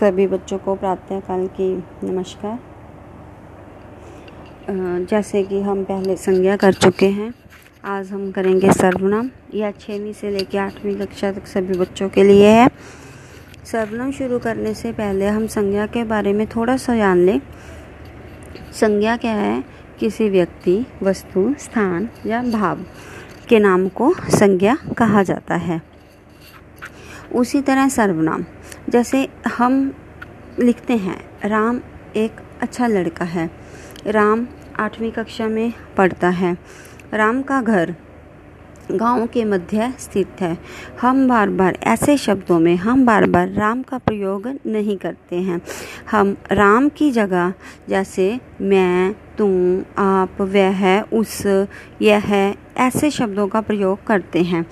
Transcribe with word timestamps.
सभी 0.00 0.26
बच्चों 0.26 0.58
को 0.58 0.74
प्रातःकाल 0.74 1.46
की 1.46 1.84
नमस्कार। 2.04 2.58
जैसे 5.10 5.42
कि 5.42 5.60
हम 5.60 5.84
पहले 5.84 6.16
संज्ञा 6.16 6.56
कर 6.56 6.72
चुके 6.72 7.06
हैं, 7.06 7.34
आज 7.84 8.10
हम 8.10 8.30
करेंगे 8.30 8.72
सर्वनाम। 8.72 9.30
यह 9.54 9.70
छवीं 9.70 10.12
से 10.12 10.30
लेकर 10.30 10.58
आठवीं 10.58 10.96
कक्षा 10.96 11.32
तक 11.32 11.46
सभी 11.46 11.78
बच्चों 11.78 12.08
के 12.08 12.22
लिए 12.22 12.48
है। 12.48 12.68
सर्वनाम 13.64 14.12
शुरू 14.12 14.38
करने 14.38 14.74
से 14.74 14.92
पहले 14.92 15.26
हम 15.26 15.46
संज्ञा 15.46 15.86
के 15.86 16.04
बारे 16.04 16.32
में 16.32 16.46
थोड़ा 16.46 16.76
सा 16.76 16.96
जान 16.96 17.18
लें। 17.18 17.40
संज्ञा 18.72 19.16
क्या 19.16 19.34
है? 19.34 19.64
किसी 19.98 20.28
व्यक्ति, 20.28 20.86
वस्तु, 21.02 21.54
स्थान 21.58 22.08
या 22.26 22.42
भाव 22.42 22.78
के 23.48 23.58
नाम 23.58 23.88
को 23.88 24.14
संज्ञा 24.14 24.76
कहा 24.98 25.22
जाता 25.22 25.54
है। 25.54 25.82
उसी 27.34 27.60
तरह 27.60 27.88
सर्वनाम। 27.88 28.44
जैसे 28.90 29.28
हम 29.56 29.94
लिखते 30.60 30.92
हैं, 30.92 31.48
राम 31.48 31.80
एक 32.16 32.32
अच्छा 32.60 32.86
लड़का 32.86 33.24
है। 33.24 33.50
राम 34.06 34.46
आठवीं 34.78 35.10
कक्षा 35.10 35.48
में 35.48 35.72
पढ़ता 35.96 36.28
है। 36.28 36.58
राम 37.14 37.42
का 37.42 37.62
घर 37.62 37.94
गाँव 38.90 39.26
के 39.26 39.44
मध्य 39.44 39.94
स्थित 39.98 40.28
है। 40.40 40.58
हम 41.00 41.28
बार 41.28 41.50
बार 41.50 41.78
ऐसे 41.82 42.16
शब्दों 42.16 42.60
में 42.60 42.76
हम 42.76 43.06
बार 43.06 43.26
बार 43.26 43.48
राम 43.48 43.82
का 43.82 43.98
प्रयोग 43.98 44.58
नहीं 44.66 44.96
करते 44.96 45.36
हैं। 45.36 45.62
हम 46.10 46.36
राम 46.52 46.88
की 46.88 47.10
जगह, 47.10 47.52
जैसे 47.88 48.40
मैं, 48.60 49.14
तुम, 49.38 49.82
आप, 49.98 50.30
वह 50.40 51.00
उस, 51.02 51.46
यह 52.02 52.54
ऐसे 52.76 53.10
शब्दों 53.10 53.48
का 53.48 53.60
प्रयोग 53.60 54.04
करते 54.06 54.42
हैं। 54.42 54.66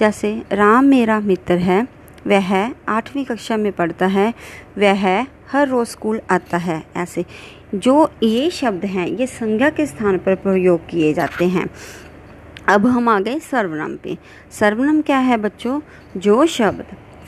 जैसे, 0.00 0.42
राम 0.52 0.84
मेरा 0.84 1.20
मित्र 1.20 1.54
है 1.54 2.01
वह 2.26 2.74
आठवीं 2.88 3.24
कक्षा 3.24 3.56
में 3.56 3.72
पढ़ता 3.72 4.06
है, 4.06 4.34
वह 4.78 5.22
हर 5.52 5.68
रोज़ 5.68 5.88
स्कूल 5.88 6.20
आता 6.30 6.56
है। 6.56 6.82
ऐसे 6.96 7.24
जो 7.74 8.10
ये 8.22 8.50
शब्द 8.50 8.84
हैं, 8.84 9.06
ये 9.06 9.26
संज्ञा 9.26 9.70
के 9.70 9.86
स्थान 9.86 10.18
पर 10.18 10.34
प्रयोग 10.34 10.88
किए 10.88 11.12
जाते 11.12 11.44
हैं। 11.44 11.70
अब 12.68 12.86
हम 12.86 13.08
आ 13.08 13.20
गए 13.20 13.38
सर्वनाम 13.38 13.96
पे। 13.96 14.18
सर्वनाम 14.50 15.02
क्या 15.02 15.18
है 15.18 15.36
बच्चों? 15.36 15.80
जो 16.16 16.46
शब्द 16.46 16.84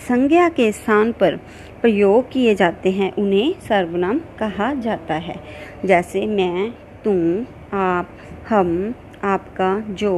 संज्ञा 0.08 0.48
के 0.48 0.72
स्थान 0.72 1.12
पर 1.12 1.36
प्रयोग 1.80 2.30
किए 2.32 2.54
जाते 2.54 2.90
हैं, 2.90 3.12
उन्हें 3.14 3.54
सर्वनाम 3.68 4.18
कहा 4.18 4.74
जाता 4.74 5.14
है। 5.14 5.44
जैसे 5.84 6.26
मैं, 6.26 6.70
तुम, 7.04 7.42
आप, 7.78 8.10
हम, 8.48 8.94
आपका, 9.24 9.80
जो, 9.88 10.12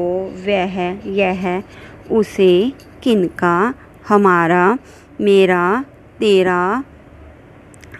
वह, 0.47 0.99
यह, 1.07 1.63
उसे 2.11 2.73
किनका 3.03 3.75
हमारा, 4.09 4.79
मेरा, 5.21 5.85
तेरा 6.19 6.85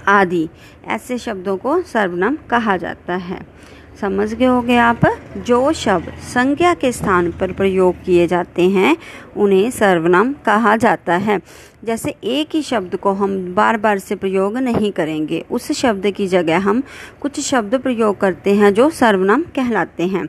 आदि। 0.09 0.49
ऐसे 0.87 1.19
शब्दों 1.19 1.57
को 1.57 1.83
सर्वनाम 1.83 2.39
कहा 2.51 2.77
जाता 2.77 3.15
है। 3.15 3.57
समझ 4.01 4.35
गए 4.35 4.47
हो 4.47 4.63
गए 4.63 4.77
आप? 4.77 5.01
जो 5.37 5.73
शब्द 5.73 6.09
संज्ञा 6.09 6.75
के 6.75 6.93
स्थान 6.93 7.33
पर 7.33 7.53
प्रयोग 7.53 7.95
किए 8.05 8.27
जाते 8.27 8.71
हैं, 8.71 8.97
उन्हें 9.37 9.71
सर्वनाम 9.71 10.33
कहा 10.33 10.77
जाता 10.77 11.15
है। 11.15 11.41
जैसे 11.85 12.15
एक 12.25 12.49
ही 12.55 12.63
शब्द 12.63 12.97
को 12.97 13.13
हम 13.13 13.55
बार 13.55 13.77
बार 13.77 13.99
से 13.99 14.17
प्रयोग 14.17 14.59
नहीं 14.59 14.93
करेंगे। 14.93 15.45
उस 15.51 15.73
शब्द 15.73 16.11
की 16.11 16.27
जगह 16.27 16.59
हम 16.59 16.83
कुछ 17.21 17.41
शब्द 17.41 17.75
प्रयोग 17.75 18.21
करते 18.21 18.55
हैं 18.55 18.75
जो 18.75 18.91
सर्वनाम 18.91 19.43
कहलाते 19.43 20.07
हैं। 20.07 20.27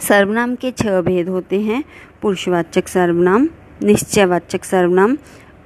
सर्वनाम 0.00 0.54
के 0.54 0.70
छह 0.70 1.00
भेद 1.00 1.28
होते 1.28 1.60
हैं। 1.60 1.84
पुरुषवाचक 2.22 2.88
सर्वनाम 2.88 3.48
निश्चयवाचक 3.82 4.64
सर्वनाम, 4.64 5.16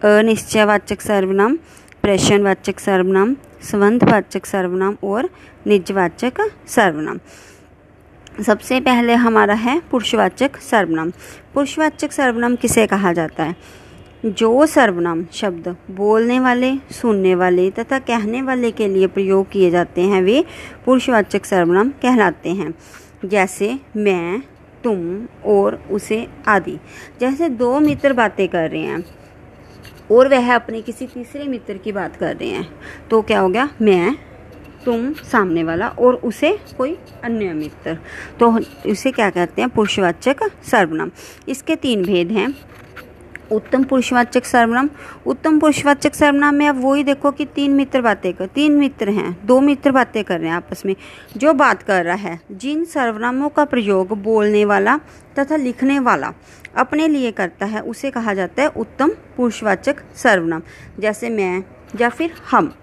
अनिश्चयवाचक 0.03 1.00
सर्वनाम, 1.00 1.56
प्रश्नवाचक 2.03 2.81
सर्वनाम 2.81 3.36
संबंधवाचक 3.62 4.47
सर्वनाम 4.47 4.97
और 5.03 5.31
निजवाचक 5.67 6.33
सर्वनाम। 6.69 7.19
सबसे 8.42 8.81
पहले 8.81 9.14
हमारा 9.14 9.55
है 9.55 9.82
पुरुषवाचक 9.91 10.56
सर्वनाम। 10.56 11.10
पुरुषवाचक 11.55 12.12
सर्वनाम 12.12 12.56
किसे 12.56 12.87
कहा 12.87 13.12
जाता 13.12 13.44
है? 13.44 13.56
जो 14.25 14.66
सर्वनाम 14.66 15.25
शब्द 15.32 15.76
बोलने 15.91 16.41
वाले, 16.41 16.76
सुनने 16.91 17.34
वाले 17.34 17.71
तथा 17.71 17.99
कहने 17.99 18.43
वाले 18.43 18.71
के 18.71 18.88
लिए 18.88 19.06
प्रयोग 19.06 19.50
किए 19.50 19.71
जाते 19.71 20.03
हैं, 20.03 20.22
वे 20.22 20.44
पुरुषवाचक 20.84 21.44
सर्वनाम 21.44 21.88
कहलाते 21.88 22.50
हैं। 22.50 22.75
जैसे 23.25 23.78
मैं 23.97 24.43
तुम 24.86 25.26
और 25.44 25.74
उसे 25.91 26.26
आदि। 26.48 26.78
जैसे 27.20 27.48
दो 27.48 27.78
मित्र 27.80 28.12
बातें 28.12 28.48
कर 28.48 28.70
रहे 28.70 28.80
हैं 28.80 29.04
और 30.12 30.28
वह 30.28 30.54
अपने 30.54 30.80
किसी 30.82 31.06
तीसरे 31.06 31.44
मित्र 31.44 31.76
की 31.76 31.92
बात 31.92 32.16
कर 32.16 32.36
रहे 32.36 32.48
हैं 32.48 32.69
तो 33.10 33.22
क्या 33.22 33.41
हो 33.41 33.48
गया? 33.48 33.69
मैं, 33.82 34.16
तुम, 34.84 35.12
सामने 35.12 35.62
वाला 35.64 35.88
और 35.88 36.14
उसे 36.14 36.58
कोई 36.78 36.96
अन्य 37.25 37.52
मित्र। 37.52 37.94
तो 38.41 38.58
इसे 38.86 39.10
क्या 39.10 39.30
कहते 39.30 39.62
हैं? 39.62 39.69
पुरुषवाचक 39.70 40.36
सर्वनाम। 40.62 41.10
इसके 41.48 41.76
तीन 41.76 42.04
भेद 42.04 42.30
हैं। 42.30 42.48
उत्तम 43.52 43.84
पुरुषवाचक 43.84 44.44
सर्वनाम। 44.44 44.88
उत्तम 45.26 45.58
पुरुषवाचक 45.58 46.14
सर्वनाम 46.14 46.54
में 46.54 46.66
आप 46.66 46.76
वही 46.78 47.04
देखो 47.04 47.30
कि 47.30 47.44
तीन 47.44 47.70
मित्र 47.70 48.00
बातें 48.00 48.32
कर, 48.34 48.46
तीन 48.46 48.72
मित्र 48.72 49.10
हैं, 49.10 49.46
दो 49.46 49.60
मित्र 49.60 49.90
बातें 49.90 50.24
कर 50.24 50.40
रहे 50.40 50.48
हैं 50.48 50.56
आपस 50.56 50.82
में। 50.86 50.96
जो 51.36 51.52
बात 51.52 51.82
कर 51.82 52.04
रहा 52.04 52.14
है, 52.14 52.40
जिन 52.52 52.84
सर्वनामों 52.84 53.48
का 53.48 53.64
प्रयोग 53.64 54.22
बोलने 54.22 54.64
वाला 54.64 54.96
तथा 55.38 55.56
लिखने 55.56 55.98
वाला 55.98 56.32
अपने 56.76 57.08
लिए 57.08 57.30
करता 57.30 57.66
है, 57.66 57.80
उसे 57.80 58.10
कहा 58.10 58.34
जाता 58.34 58.62
है 58.62 58.68
उत्तम 58.68 59.08
पुरुषवाचक 59.08 59.96
सर्वनाम। 60.16 60.62
जैसे 60.98 61.30
मैं 61.30 61.62
या 62.00 62.08
फिर 62.08 62.34
हम। 62.50 62.74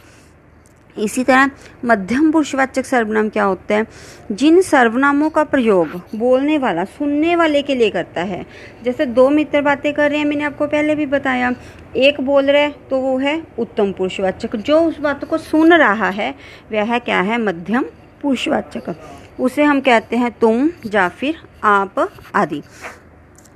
इसी 0.98 1.24
तरह 1.24 1.50
मध्यम 1.86 2.32
पुरुषवाचक 2.32 2.86
सर्वनाम 2.86 3.30
क्या 3.30 3.44
होता 3.44 3.76
है? 3.76 3.86
जिन 4.32 4.62
सर्वनामों 4.62 5.30
का 5.30 5.44
प्रयोग 5.44 6.02
बोलने 6.16 6.58
वाला, 6.58 6.84
सुनने 6.86 7.36
वाले 7.36 7.62
के 7.62 7.76
लिए 7.76 7.90
करता 7.90 8.22
है। 8.22 8.46
जैसे 8.84 9.06
दो 9.06 9.30
मित्र 9.30 9.62
बातें 9.62 9.92
कर 9.94 10.10
रहे 10.10 10.20
हैं, 10.20 10.26
मैंने 10.26 10.44
आपको 10.44 10.68
पहले 10.68 10.96
भी 10.96 11.06
बताया। 11.06 11.52
एक 11.96 12.22
बोल 12.22 12.46
रहा 12.46 12.62
है 12.62 12.76
तो 12.90 13.00
वो 13.00 13.18
है 13.18 13.42
उत्तम 13.60 13.92
पुरुषवाचक। 13.92 14.56
जो 14.56 14.80
उस 14.82 15.00
बात 15.00 15.26
को 15.26 15.38
सुन 15.38 15.74
रहा 15.74 16.10
है, 16.10 16.34
वह 16.72 16.98
क्या 17.00 17.22
है? 17.22 17.38
मध्यम 17.38 17.86
पुरुषवाचक। 18.22 18.96
उसे 19.40 19.64
हम 19.64 19.82
कहते 19.82 20.16
हैं 20.16 20.32
तुम 20.32 20.70
या 20.94 21.08
फिर 21.10 21.36
आप, 21.64 22.10
आदि। 22.36 22.62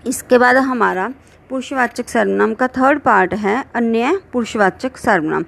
इसके 0.08 0.38
बाद 0.38 0.56
हमारा 0.56 1.12
पुरुषवाचक 1.50 2.10
सर्वनाम 2.10 2.54
का 2.54 2.68
थर्ड 2.68 3.00
पार्ट 3.00 3.34
है, 3.34 3.64
अन्य 3.76 4.18
पुरुषवाचक 4.34 4.98
सर्वनाम। 4.98 5.46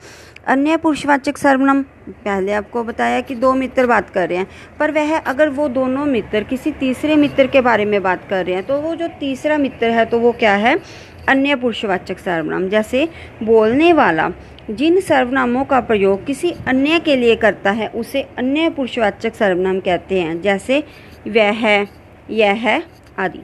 अन्य 0.48 0.78
पुरुषवाचक 0.78 1.38
सर्वनाम, 1.38 1.82
पहले 2.10 2.54
आपको 2.54 2.84
बताया 2.84 3.20
कि 3.22 3.36
दो 3.36 3.54
मित्र 3.54 3.86
बात 3.88 4.10
कर 4.10 4.30
रहे 4.30 4.38
हैं, 4.38 4.48
पर 4.80 4.92
वह 4.92 5.18
अगर 5.18 5.50
वो 5.50 5.68
दोनों 5.68 6.06
मित्र 6.06 6.44
किसी 6.44 6.72
तीसरे 6.72 7.16
मित्र 7.16 7.48
के 7.48 7.62
बारे 7.62 7.86
में 7.86 8.02
बात 8.04 8.28
कर 8.30 8.46
रहे 8.46 8.56
हैं 8.56 8.66
तो 8.68 8.80
वो 8.82 8.96
जो 8.96 9.08
तीसरा 9.20 9.58
मित्र 9.58 9.90
है 9.90 10.06
तो 10.06 10.20
वो 10.20 10.32
क्या 10.32 10.56
है? 10.56 10.78
अन्य 11.30 11.56
पुरुषवाचक 11.56 12.20
सर्वनाम। 12.20 12.70
जैसे 12.70 13.08
बोलने 13.44 13.92
वाला 13.94 14.30
जिन 14.70 15.00
सर्वनामों 15.02 15.66
का 15.66 15.80
प्रयोग 15.82 16.26
किसी 16.26 16.52
अन्य 16.68 17.00
के 17.00 17.16
लिए 17.16 17.36
करता 17.36 17.72
है, 17.72 17.88
उसे 17.88 18.22
अन्य 18.38 18.70
पुरुषवाचक 18.70 19.36
सर्वनाम 19.36 19.80
कहते 19.80 20.22
हैं। 20.22 20.42
जैसे 20.42 20.84
वह 21.28 21.52
है 21.58 21.88
यह 22.30 22.54
है 22.60 22.84
आदि। 23.20 23.44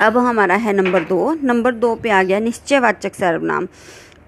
अब 0.00 0.18
हमारा 0.18 0.54
है 0.54 0.72
नंबर 0.72 1.02
दो। 1.04 1.38
नंबर 1.42 1.72
दो 1.72 1.94
पे 1.94 2.10
आ 2.10 2.22
गया 2.22 2.38
निश्चयवाचक 2.38 3.14
सर्वनाम। 3.14 3.68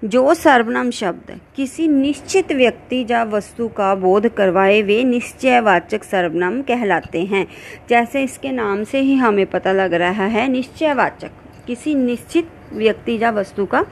जो 0.03 0.33
सर्वनाम 0.33 0.91
शब्द 0.91 1.39
किसी 1.55 1.87
निश्चित 1.87 2.51
व्यक्ति 2.51 3.07
या 3.11 3.23
वस्तु 3.23 3.67
का 3.67 3.95
बोध 3.95 4.27
करवाए, 4.27 4.81
वे 4.81 5.03
निश्चयवाचक 5.03 6.03
सर्वनाम 6.03 6.61
कहलाते 6.61 7.23
हैं। 7.23 7.47
जैसे 7.89 8.23
इसके 8.23 8.51
नाम 8.51 8.83
से 8.83 8.99
ही 8.99 9.15
हमें 9.15 9.45
पता 9.45 9.71
लग 9.71 9.93
रहा 9.93 10.25
है, 10.25 10.47
निश्चयवाचक 10.47 11.31
किसी 11.67 11.95
निश्चित 11.95 12.49
व्यक्ति 12.73 13.19
या 13.21 13.31
वस्तु 13.31 13.65
का 13.65 13.85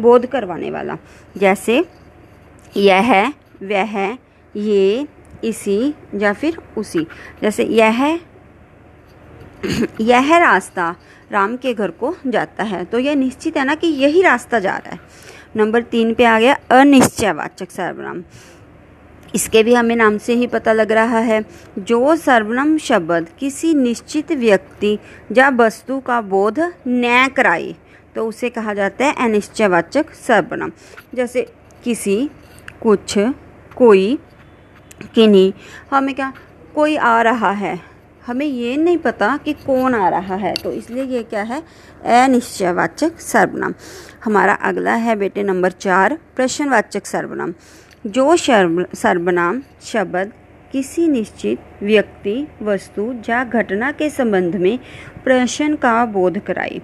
बोध 0.00 0.26
करवाने 0.26 0.70
वाला। 0.70 0.98
जैसे 1.38 1.84
यह, 2.76 3.28
वह, 3.62 4.12
ये, 4.56 5.06
इसी 5.44 5.94
या 6.14 6.32
फिर 6.32 6.58
उसी। 6.76 7.06
जैसे 7.42 7.64
यह 7.64 8.18
यह 10.00 10.36
रास्ता 10.38 10.94
राम 11.32 11.56
के 11.56 11.74
घर 11.74 11.90
को 11.90 12.14
जाता 12.26 12.64
है। 12.64 12.84
तो 12.84 12.98
यह 12.98 13.14
निश्चित 13.14 13.56
है 13.56 13.64
ना 13.64 13.74
कि 13.74 13.86
यही 13.86 14.22
रास्ता 14.22 14.58
जा 14.58 14.76
रहा 14.76 14.90
है। 14.90 14.98
नंबर 15.56 15.82
तीन 15.82 16.14
पे 16.14 16.24
आ 16.24 16.38
गया, 16.40 16.56
अनिश्चयवाचक 16.70 17.70
सर्वनाम। 17.70 18.22
इसके 19.34 19.62
भी 19.62 19.74
हमें 19.74 19.94
नाम 19.96 20.16
से 20.18 20.34
ही 20.34 20.46
पता 20.46 20.72
लग 20.72 20.92
रहा 20.92 21.18
है, 21.18 21.44
जो 21.78 22.16
सर्वनाम 22.16 22.76
शब्द 22.78 23.28
किसी 23.38 23.74
निश्चित 23.74 24.32
व्यक्ति 24.32 24.98
या 25.32 25.48
वस्तु 25.50 25.98
का 26.00 26.20
बोध 26.20 26.60
न 26.88 27.28
कराए 27.36 27.74
तो 28.14 28.26
उसे 28.28 28.50
कहा 28.50 28.74
जाता 28.74 29.04
है 29.04 29.14
अनिश्चयवाचक 29.18 30.10
सर्वनाम। 30.16 30.72
जैसे 31.14 31.46
किसी, 31.84 32.30
कुछ, 32.82 33.14
कोई, 33.76 34.18
किन्हीं, 35.14 35.52
हमें 35.90 36.14
क्या, 36.14 36.32
कोई 36.74 36.96
आ 36.96 37.20
रहा 37.22 37.50
है 37.50 37.78
हमें 38.26 38.46
ये 38.46 38.76
नहीं 38.76 38.98
पता 38.98 39.36
कि 39.36 39.52
कौन 39.52 39.94
आ 39.94 40.08
रहा 40.08 40.34
है 40.36 40.54
तो 40.54 40.72
इसलिए 40.72 41.04
ये 41.04 41.22
क्या 41.22 41.42
है? 41.42 41.62
अनिश्चयवाचक 42.16 43.20
सर्वनाम। 43.20 43.74
हमारा 44.24 44.52
अगला 44.62 44.94
है 44.96 45.16
बेटे 45.16 45.42
नंबर 45.42 45.70
चार, 45.70 46.18
प्रश्नवाचक 46.36 47.06
सर्वनाम। 47.06 47.54
जो 48.06 48.36
सर्वनाम 48.36 49.62
शब्द 49.82 50.32
किसी 50.72 51.06
निश्चित 51.08 51.82
व्यक्ति, 51.82 52.46
वस्तु 52.62 53.12
या 53.28 53.42
घटना 53.44 53.90
के 53.92 54.08
संबंध 54.10 54.56
में 54.56 54.78
प्रश्न 55.24 55.74
का 55.76 56.04
बोध 56.06 56.38
कराई। 56.38 56.80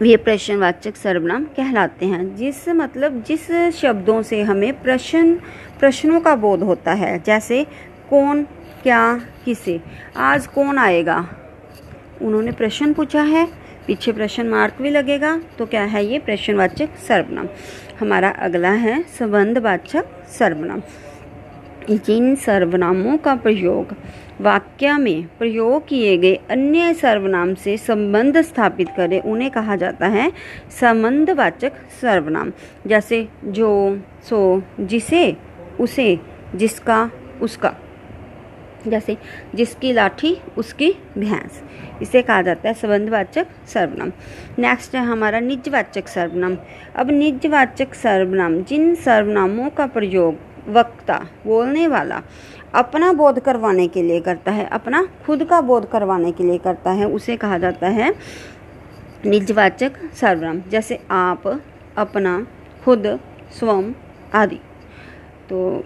वे 0.00 0.16
प्रश्नवाचक 0.16 0.96
सर्वनाम 0.96 1.44
कहलाते 1.56 2.06
हैं, 2.06 2.36
जिस 2.36 2.68
मतलब 2.68 3.22
जिस 3.22 3.50
शब्दों 3.76 4.20
से 4.22 4.42
हमें 4.42 4.82
प्रश्न, 4.82 5.34
प्रश्नों 5.80 6.20
का 6.20 6.34
बोध 6.36 6.62
होता 6.62 6.92
है, 6.92 7.18
जैसे 7.26 7.64
कौन 8.10 8.46
क्या, 8.82 9.20
किसे, 9.44 9.80
आज 10.16 10.46
कौन 10.46 10.78
आएगा? 10.78 11.28
उन्होंने 12.22 12.52
प्रश्न 12.52 12.92
पूछा 12.92 13.22
है, 13.22 13.46
पीछे 13.86 14.12
प्रश्न 14.12 14.46
मार्क 14.46 14.74
भी 14.82 14.90
लगेगा 14.90 15.40
तो 15.58 15.66
क्या 15.66 15.82
है 15.82 16.04
ये 16.06 16.18
प्रश्नवाचक 16.18 16.88
सर्वनाम? 17.08 17.48
हमारा 18.00 18.28
अगला 18.28 18.70
है, 18.70 19.02
संबंधवाचक 19.02 20.04
सर्वनाम। 20.28 20.82
जिन 21.90 22.34
सर्वनामों 22.34 23.16
का 23.16 23.34
प्रयोग, 23.34 23.94
वाक्य 24.40 24.92
में 24.92 25.26
प्रयोग 25.38 25.86
किए 25.88 26.16
गए 26.16 26.34
अन्य 26.50 26.94
सर्वनाम 26.94 27.54
से 27.54 27.76
संबंध 27.76 28.40
स्थापित 28.40 28.88
करें, 28.96 29.20
उन्हें 29.20 29.50
कहा 29.50 29.76
जाता 29.76 30.06
है 30.06 30.32
संबंधवाचक 30.80 31.72
सर्वनाम। 32.00 32.52
जैसे 32.86 33.28
जो, 33.44 33.98
सो, 34.22 34.62
जिसे, 34.80 35.36
उसे, 35.80 36.20
जिसका, 36.54 37.10
उसका। 37.40 37.74
जैसे 38.86 39.16
जिसकी 39.54 39.92
लाठी, 39.92 40.36
उसकी 40.58 40.94
भैंस। 41.18 41.62
इसे 42.02 42.22
कहा 42.22 42.42
जाता 42.42 42.68
है 42.68 42.74
संबंधवाचक 42.74 43.46
सर्वनाम। 43.66 44.12
नेक्स्ट 44.58 44.94
है 44.94 45.04
हमारा 45.04 45.40
निजवाचक 45.40 46.08
सर्वनाम। 46.08 46.56
अब 46.96 47.10
निजवाचक 47.10 47.94
सर्वनाम, 47.94 48.62
जिन 48.62 48.94
सर्वनामों 48.94 49.70
का 49.70 49.86
प्रयोग 49.86 50.36
वक्ता, 50.68 51.26
बोलने 51.46 51.86
वाला, 51.86 52.22
अपना 52.74 53.12
बोध 53.12 53.40
करवाने 53.40 53.88
के 53.88 54.02
लिए 54.02 54.20
करता 54.20 54.52
है, 54.52 54.66
अपना 54.66 55.08
खुद 55.26 55.44
का 55.44 55.60
बोध 55.60 55.90
करवाने 55.90 56.32
के 56.32 56.44
लिए 56.44 56.58
करता 56.58 56.90
है, 56.90 57.08
उसे 57.08 57.36
कहा 57.36 57.58
जाता 57.58 57.88
है 57.88 58.14
निजवाचक 59.26 59.92
सर्वनाम, 60.14 60.62
जैसे 60.68 61.00
आप, 61.10 61.60
अपना, 61.96 62.46
खुद 62.84 63.20
स्वम 63.58 63.94
आदि। 64.34 64.60
तो 65.48 65.84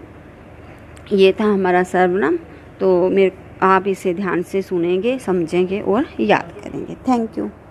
ये 1.11 1.33
था 1.39 1.43
हमारा 1.43 1.83
सर्वनाम। 1.83 2.39
तो 2.81 3.09
मेरे 3.09 3.31
आप 3.63 3.87
इसे 3.87 4.13
ध्यान 4.13 4.41
से 4.43 4.61
सुनेंगे 4.61 5.17
समझेंगे 5.19 5.81
और 5.81 6.05
याद 6.19 6.53
करेंगे। 6.63 6.95
Thank 7.07 7.37
you 7.37 7.51